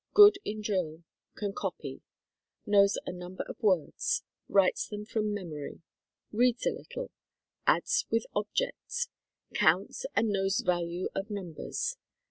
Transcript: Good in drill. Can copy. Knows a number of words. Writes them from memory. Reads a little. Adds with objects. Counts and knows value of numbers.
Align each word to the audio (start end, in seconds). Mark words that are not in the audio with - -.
Good 0.15 0.39
in 0.43 0.61
drill. 0.61 1.03
Can 1.35 1.53
copy. 1.53 2.01
Knows 2.65 2.97
a 3.05 3.11
number 3.11 3.43
of 3.43 3.61
words. 3.61 4.23
Writes 4.49 4.87
them 4.87 5.05
from 5.05 5.31
memory. 5.31 5.83
Reads 6.31 6.65
a 6.65 6.71
little. 6.71 7.11
Adds 7.67 8.07
with 8.09 8.25
objects. 8.35 9.09
Counts 9.53 10.07
and 10.15 10.29
knows 10.29 10.61
value 10.61 11.07
of 11.13 11.29
numbers. 11.29 11.97